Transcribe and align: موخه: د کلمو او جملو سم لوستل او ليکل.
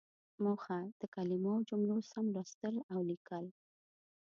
موخه: 0.43 0.79
د 0.99 1.01
کلمو 1.15 1.51
او 1.57 1.65
جملو 1.69 1.97
سم 2.11 2.25
لوستل 2.35 2.75
او 2.93 2.99
ليکل. 3.09 3.45